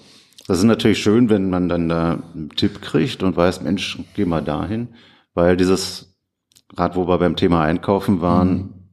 [0.47, 4.25] Das ist natürlich schön, wenn man dann da einen Tipp kriegt und weiß, Mensch, geh
[4.25, 4.89] mal dahin.
[5.35, 6.17] Weil dieses,
[6.75, 8.89] gerade wo wir beim Thema Einkaufen waren,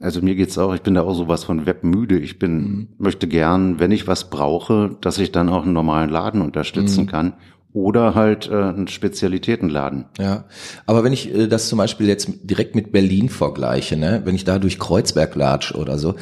[0.00, 2.18] also mir geht's auch, ich bin da auch sowas von webmüde.
[2.18, 6.42] Ich bin, möchte gern, wenn ich was brauche, dass ich dann auch einen normalen Laden
[6.42, 7.34] unterstützen kann.
[7.72, 10.04] Oder halt äh, einen Spezialitätenladen.
[10.18, 10.44] Ja,
[10.86, 14.44] aber wenn ich äh, das zum Beispiel jetzt direkt mit Berlin vergleiche, ne, wenn ich
[14.44, 16.16] da durch Kreuzberg latsch oder so,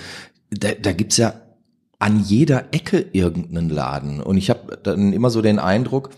[0.51, 1.35] da, da gibt's ja
[1.99, 4.21] an jeder Ecke irgendeinen Laden.
[4.21, 6.11] Und ich habe dann immer so den Eindruck,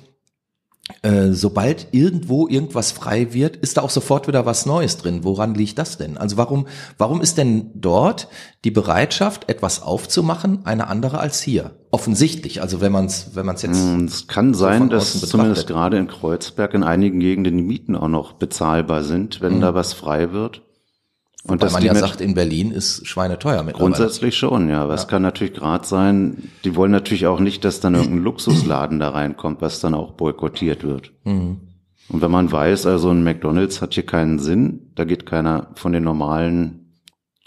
[1.03, 5.25] äh, sobald irgendwo irgendwas frei wird, ist da auch sofort wieder was Neues drin.
[5.25, 6.19] Woran liegt das denn?
[6.19, 6.67] Also warum,
[6.99, 8.29] warum ist denn dort
[8.65, 11.73] die Bereitschaft, etwas aufzumachen, eine andere als hier?
[11.95, 12.63] Offensichtlich.
[12.63, 15.21] Also wenn man es, wenn man es jetzt Mm, Es kann so sein, von dass
[15.21, 19.75] zumindest gerade in Kreuzberg in einigen Gegenden die Mieten auch noch bezahlbar sind, wenn da
[19.75, 20.63] was frei wird.
[21.45, 23.95] Und Weil dass man ja sagt, in Berlin ist schweineteuer mittlerweile.
[23.95, 24.83] Grundsätzlich schon, ja.
[24.83, 28.99] Aber es kann natürlich gerade sein, die wollen natürlich auch nicht, dass dann irgendein Luxusladen
[28.99, 31.13] da reinkommt, was dann auch boykottiert wird.
[31.25, 31.61] Mhm.
[32.09, 35.93] Und wenn man weiß, also ein McDonalds hat hier keinen Sinn, da geht keiner von
[35.93, 36.95] den normalen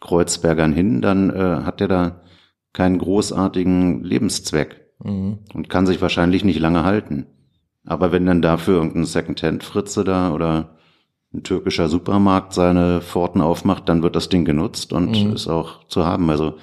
[0.01, 2.21] Kreuzbergern hin, dann äh, hat der da
[2.75, 5.39] keinen großartigen Lebenszweck Mhm.
[5.53, 7.25] und kann sich wahrscheinlich nicht lange halten.
[7.85, 10.77] Aber wenn dann dafür irgendein Secondhand-Fritze da oder
[11.33, 15.33] ein türkischer Supermarkt seine Pforten aufmacht, dann wird das Ding genutzt und Mhm.
[15.33, 16.29] ist auch zu haben.
[16.29, 16.55] Also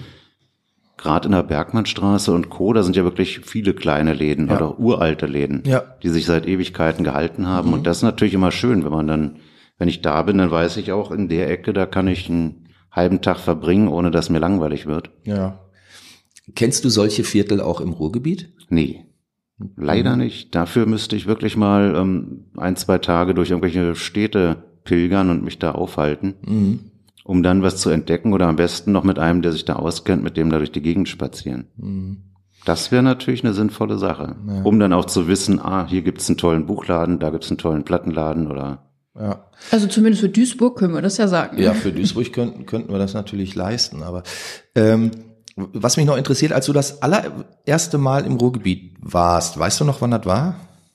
[0.96, 4.56] gerade in der Bergmannstraße und Co., da sind ja wirklich viele kleine Läden Ja.
[4.56, 5.82] oder uralte Läden, Ja.
[6.02, 7.72] die sich seit Ewigkeiten gehalten haben.
[7.72, 9.36] Und das ist natürlich immer schön, wenn man dann,
[9.78, 12.68] wenn ich da bin, dann weiß ich auch, in der Ecke, da kann ich einen
[12.90, 15.10] halben Tag verbringen, ohne dass mir langweilig wird.
[15.24, 15.58] Ja.
[16.54, 18.52] Kennst du solche Viertel auch im Ruhrgebiet?
[18.68, 19.06] Nee.
[19.76, 20.54] Leider nicht.
[20.54, 25.58] Dafür müsste ich wirklich mal ähm, ein, zwei Tage durch irgendwelche Städte pilgern und mich
[25.60, 26.80] da aufhalten, Mhm.
[27.24, 30.24] um dann was zu entdecken oder am besten noch mit einem, der sich da auskennt,
[30.24, 31.66] mit dem da durch die Gegend spazieren.
[31.76, 32.16] Mhm.
[32.64, 36.38] Das wäre natürlich eine sinnvolle Sache, um dann auch zu wissen, ah, hier gibt's einen
[36.38, 39.46] tollen Buchladen, da gibt's einen tollen Plattenladen oder Ja.
[39.70, 41.60] Also zumindest für Duisburg können wir das ja sagen.
[41.60, 44.02] Ja, für Duisburg könnten, könnten wir das natürlich leisten.
[44.02, 44.22] Aber
[44.74, 45.10] ähm,
[45.56, 50.00] was mich noch interessiert, als du das allererste Mal im Ruhrgebiet warst, weißt du noch,
[50.00, 50.54] wann das war?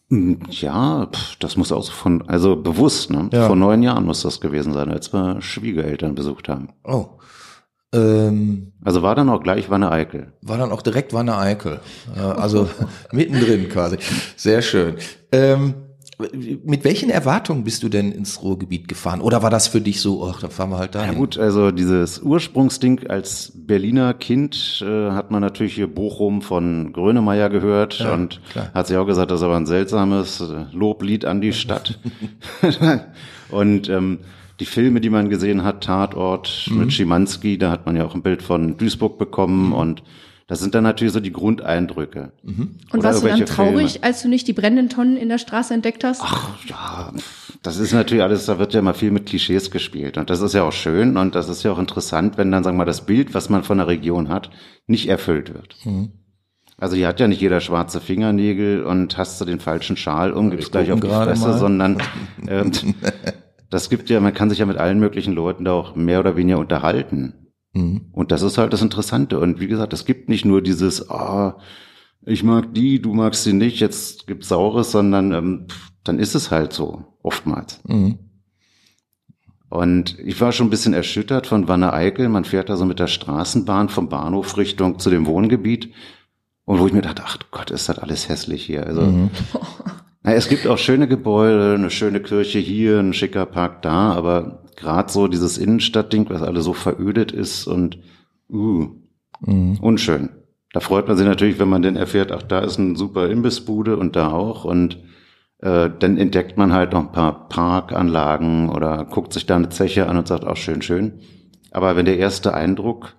[0.09, 3.29] Hm, Ja, das muss auch so von, also bewusst, ne?
[3.33, 3.47] Ja.
[3.47, 6.69] Vor neun Jahren muss das gewesen sein, als wir Schwiegereltern besucht haben.
[6.83, 7.07] Oh.
[7.93, 10.33] Ähm, Also war dann auch gleich Wanne Eickel.
[10.41, 11.79] war dann auch direkt Wanne Eickel.
[12.15, 12.69] Also
[13.11, 13.97] mittendrin quasi.
[14.35, 14.95] Sehr schön.
[15.31, 15.73] Ähm,
[16.63, 19.21] mit welchen Erwartungen bist du denn ins Ruhrgebiet gefahren?
[19.21, 21.13] Oder war das für dich so, ach, dann fahren wir halt dahin?
[21.13, 26.91] Ja gut, also dieses Ursprungsding als Berliner Kind äh, hat man natürlich hier Bochum von
[26.91, 28.71] Grönemeyer gehört Ja, und klar.
[28.73, 31.99] hat sich auch gesagt, das ist aber ein seltsames äh, Loblied an die Stadt.
[33.49, 34.19] und ähm,
[34.59, 36.77] die Filme, die man gesehen hat, Tatort Mhm.
[36.79, 39.17] mit Schimanski, da hat man ja auch ein Bild von Duisburg Mhm.
[39.19, 40.01] bekommen und
[40.47, 42.31] das sind dann natürlich so die Grundeindrücke.
[42.43, 44.05] Und Oder warst du dann traurig, Filme.
[44.05, 46.23] als du nicht die brennenden Tonnen in der Straße entdeckt hast?
[46.67, 47.11] Ja,
[47.63, 50.17] das ist natürlich alles, da wird ja immer viel mit Klischees gespielt.
[50.17, 52.77] Und das ist ja auch schön und das ist ja auch interessant, wenn dann, sagen
[52.77, 54.49] wir mal, das Bild, was man von der Region hat,
[54.87, 55.75] nicht erfüllt wird.
[55.83, 56.13] Mhm.
[56.77, 60.51] Also hier hat ja nicht jeder schwarze Fingernägel und hast du den falschen Schal um,
[60.51, 61.57] gibst gleich auf die Fresse, mal.
[61.57, 61.97] sondern
[62.47, 62.71] ähm,
[63.69, 66.37] das gibt ja, man kann sich ja mit allen möglichen Leuten da auch mehr oder
[66.37, 67.46] weniger unterhalten.
[67.77, 68.01] Mhm.
[68.11, 69.39] Und das ist halt das Interessante.
[69.39, 71.57] Und wie gesagt, es gibt nicht nur dieses, ah,
[72.25, 75.67] ich mag die, du magst sie nicht, jetzt gibt's Saures, sondern ähm,
[76.03, 77.79] dann ist es halt so, oftmals.
[77.87, 78.19] Mhm.
[79.69, 82.29] Und ich war schon ein bisschen erschüttert von Wanne Eickel.
[82.29, 85.93] Man fährt da so mit der Straßenbahn vom Bahnhof Richtung zu dem Wohngebiet.
[86.63, 88.85] Und wo ich mir dachte, ach Gott, ist das alles hässlich hier.
[88.85, 89.29] Also, Mhm.
[90.23, 94.63] na, es gibt auch schöne Gebäude, eine schöne Kirche hier, ein schicker Park da, aber
[94.77, 97.99] gerade so dieses Innenstadtding, was alles so verödet ist und
[98.49, 98.87] uh,
[99.45, 99.77] Mhm.
[99.81, 100.29] unschön.
[100.73, 103.97] Da freut man sich natürlich, wenn man dann erfährt, ach, da ist ein super Imbissbude
[103.97, 104.65] und da auch.
[104.65, 104.97] Und
[105.59, 110.07] äh, dann entdeckt man halt noch ein paar Parkanlagen oder guckt sich da eine Zeche
[110.07, 111.21] an und sagt, ach, schön, schön.
[111.71, 113.15] Aber wenn der erste Eindruck,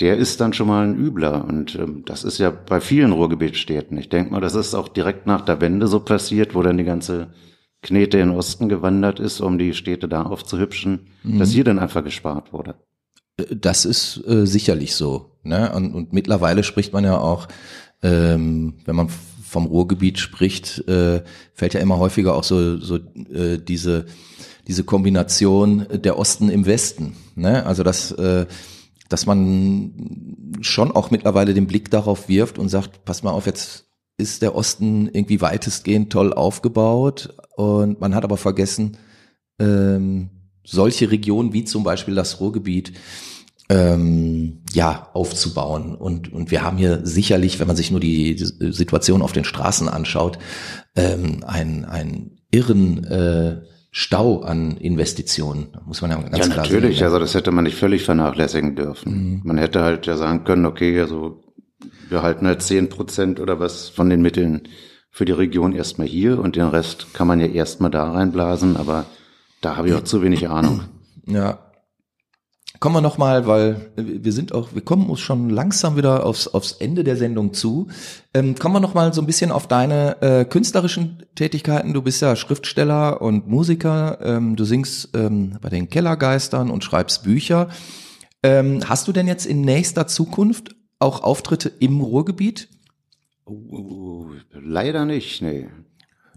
[0.00, 1.44] der ist dann schon mal ein übler.
[1.44, 3.96] Und ähm, das ist ja bei vielen Ruhrgebietsstädten.
[3.98, 6.84] Ich denke mal, das ist auch direkt nach der Wende so passiert, wo dann die
[6.84, 7.32] ganze
[7.82, 12.04] Knete in den Osten gewandert ist, um die Städte da aufzuhübschen, dass hier dann einfach
[12.04, 12.76] gespart wurde.
[13.50, 15.32] Das ist äh, sicherlich so.
[15.42, 15.72] Ne?
[15.74, 17.48] Und, und mittlerweile spricht man ja auch,
[18.02, 21.22] ähm, wenn man vom Ruhrgebiet spricht, äh,
[21.54, 24.06] fällt ja immer häufiger auch so, so äh, diese,
[24.68, 27.16] diese Kombination der Osten im Westen.
[27.34, 27.66] Ne?
[27.66, 28.46] Also dass, äh,
[29.08, 33.86] dass man schon auch mittlerweile den Blick darauf wirft und sagt, pass mal auf, jetzt
[34.18, 38.96] ist der Osten irgendwie weitestgehend toll aufgebaut und man hat aber vergessen,
[39.58, 40.30] ähm,
[40.64, 42.92] solche Regionen wie zum Beispiel das Ruhrgebiet
[43.68, 48.72] ähm, ja aufzubauen und und wir haben hier sicherlich, wenn man sich nur die, die
[48.72, 50.38] Situation auf den Straßen anschaut,
[50.94, 53.62] ähm, einen einen irren äh,
[53.94, 56.98] Stau an Investitionen, muss man ja ganz ja, klar natürlich.
[56.98, 57.12] sagen.
[57.12, 59.42] Also das hätte man nicht völlig vernachlässigen dürfen.
[59.44, 61.41] Man hätte halt ja sagen können, okay, also
[62.08, 64.68] wir halten halt zehn Prozent oder was von den Mitteln
[65.10, 69.04] für die Region erstmal hier und den Rest kann man ja erstmal da reinblasen, aber
[69.60, 70.82] da habe ich auch zu wenig Ahnung.
[71.26, 71.58] Ja.
[72.80, 76.48] Kommen wir noch mal, weil wir sind auch, wir kommen uns schon langsam wieder aufs,
[76.48, 77.88] aufs Ende der Sendung zu.
[78.34, 81.92] Ähm, kommen wir noch mal so ein bisschen auf deine äh, künstlerischen Tätigkeiten.
[81.92, 84.18] Du bist ja Schriftsteller und Musiker.
[84.20, 87.68] Ähm, du singst ähm, bei den Kellergeistern und schreibst Bücher.
[88.42, 92.68] Ähm, hast du denn jetzt in nächster Zukunft auch Auftritte im Ruhrgebiet?
[93.46, 95.68] Uh, leider nicht, nee.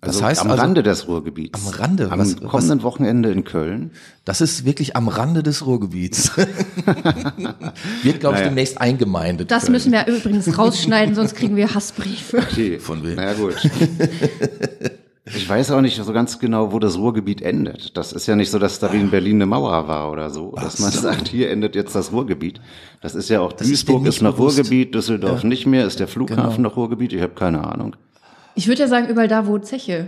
[0.02, 1.66] Das Also heißt am also- Rande des Ruhrgebiets.
[1.68, 2.12] Am Rande?
[2.12, 3.92] Am Was- kommenden Wochenende in Köln.
[4.24, 6.36] Das ist wirklich am Rande des Ruhrgebiets.
[6.38, 8.44] Wird, glaube ich, Naja.
[8.44, 9.50] demnächst eingemeindet.
[9.50, 9.74] Das Köln.
[9.74, 12.38] müssen wir übrigens rausschneiden, sonst kriegen wir Hassbriefe.
[12.40, 12.80] Okay.
[12.80, 13.16] Von wem?
[13.16, 13.56] Naja, gut.
[15.28, 17.98] Ich weiß auch nicht so ganz genau, wo das Ruhrgebiet endet.
[17.98, 20.54] Das ist ja nicht so, dass da wie in Berlin eine Mauer war oder so,
[20.56, 22.62] dass man sagt, hier endet jetzt das Ruhrgebiet.
[23.02, 24.60] Das ist ja auch ist denen Duisburg nicht ist noch bewusst.
[24.60, 25.50] Ruhrgebiet, Düsseldorf Ja.
[25.50, 26.70] nicht mehr, ist der Flughafen Genau.
[26.70, 27.96] noch Ruhrgebiet, ich habe keine Ahnung.
[28.58, 30.08] Ich würde ja sagen, überall da, wo Zeche,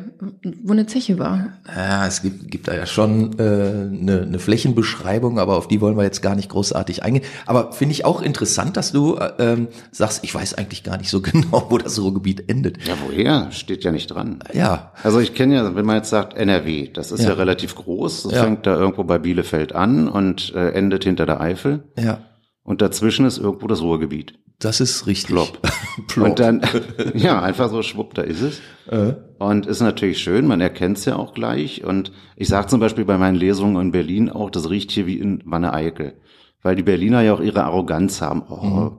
[0.64, 1.50] wo eine Zeche war.
[1.76, 5.98] Ja, es gibt, gibt da ja schon äh, eine, eine Flächenbeschreibung, aber auf die wollen
[5.98, 7.26] wir jetzt gar nicht großartig eingehen.
[7.46, 11.10] Aber finde ich auch interessant, dass du äh, ähm, sagst, ich weiß eigentlich gar nicht
[11.10, 12.88] so genau, wo das Ruhrgebiet endet.
[12.88, 13.52] Ja, woher?
[13.52, 14.40] Steht ja nicht dran.
[14.54, 17.34] Ja, Also ich kenne ja, wenn man jetzt sagt NRW, das ist ja, Ja.
[17.36, 18.44] relativ groß, das Ja.
[18.44, 21.84] fängt da irgendwo bei Bielefeld an und äh, endet hinter der Eifel.
[22.00, 22.20] ja,
[22.64, 24.36] Und dazwischen ist irgendwo das Ruhrgebiet.
[24.60, 25.28] Das ist richtig.
[25.28, 25.62] Plopp.
[26.08, 26.28] Plopp.
[26.30, 26.62] Und dann,
[27.14, 28.60] ja, einfach so schwupp, da ist es.
[28.90, 31.84] Äh, Und ist natürlich schön, man erkennt es ja auch gleich.
[31.84, 35.20] Und ich sage zum Beispiel bei meinen Lesungen in Berlin auch, das riecht hier wie
[35.20, 36.20] in Wanne Eickel.
[36.64, 38.44] Weil die Berliner ja auch ihre Arroganz haben.
[38.50, 38.92] Oh, Mhm.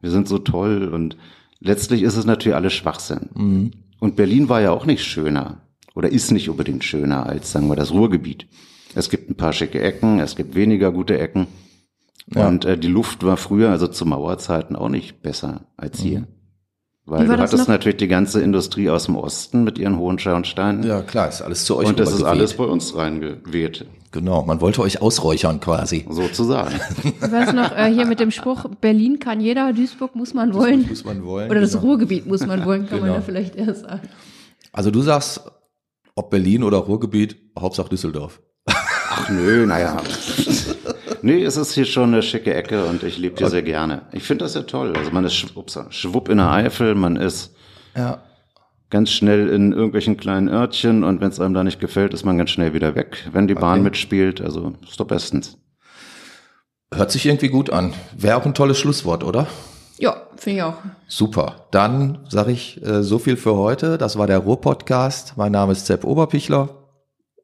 [0.00, 0.88] wir sind so toll.
[0.92, 1.16] Und
[1.60, 3.30] letztlich ist es natürlich alles Schwachsinn.
[3.34, 3.70] Mhm.
[4.00, 5.62] Und Berlin war ja auch nicht schöner.
[5.94, 8.48] Oder ist nicht unbedingt schöner als, sagen wir, das Ruhrgebiet.
[8.94, 11.46] Es gibt ein paar schicke Ecken, es gibt weniger gute Ecken.
[12.34, 12.48] Ja.
[12.48, 16.20] Und äh, die Luft war früher, also zu Mauerzeiten, auch nicht besser als hier.
[16.20, 16.26] Mhm.
[17.06, 17.74] Weil Wie war du das hattest noch?
[17.74, 20.82] natürlich die ganze Industrie aus dem Osten mit ihren hohen Schornsteinen.
[20.84, 22.38] ja, klar, ist alles zu euch und das ist rübergeweht.
[22.40, 26.06] alles bei uns reingeweht, Genau, man wollte euch ausräuchern quasi.
[26.08, 26.80] sozusagen.
[27.04, 30.86] Ich weiß noch, äh, hier mit dem Spruch, Berlin kann jeder, Duisburg muss man wollen.
[30.88, 31.50] Muss man wollen.
[31.50, 31.82] Oder das genau.
[31.84, 33.14] Ruhrgebiet muss man wollen, kann man Genau.
[33.16, 34.00] ja vielleicht eher sagen.
[34.72, 35.42] Also du sagst,
[36.14, 38.40] ob Berlin oder Ruhrgebiet, Hauptsache Düsseldorf.
[38.66, 40.00] Ach nö, naja.
[41.24, 44.02] nee, es ist hier schon eine schicke Ecke und ich lebe hier sehr gerne.
[44.12, 44.94] Ich finde das ja toll.
[44.96, 47.54] Also man ist schwupp, schwupp in der Eifel, man ist
[47.96, 48.22] Ja.
[48.90, 52.38] ganz schnell in irgendwelchen kleinen Örtchen und wenn es einem da nicht gefällt, ist man
[52.38, 53.82] ganz schnell wieder weg, wenn die Bahn Okay.
[53.82, 54.40] mitspielt.
[54.40, 55.58] Also ist doch bestens.
[56.92, 57.92] Hört sich irgendwie gut an.
[58.16, 59.46] Wäre auch ein tolles Schlusswort, oder?
[59.98, 60.76] Ja, finde ich auch.
[61.08, 61.66] Super.
[61.72, 63.98] Dann sage ich äh, so viel für heute.
[63.98, 65.34] Das war der Ruhr-Podcast.
[65.36, 66.68] Mein Name ist Sepp Oberpichler.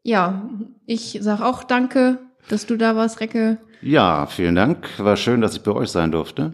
[0.03, 0.49] Ja,
[0.87, 3.59] ich sag auch danke, dass du da warst, Recke.
[3.83, 4.87] Ja, vielen Dank.
[4.99, 6.53] War schön, dass ich bei euch sein durfte.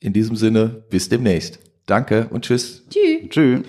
[0.00, 1.58] In diesem Sinne, bis demnächst.
[1.86, 2.86] Danke und tschüss.
[2.88, 3.28] Tschüss.
[3.30, 3.62] Tschüss.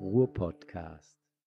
[0.00, 1.05] Ruhr-Podcast.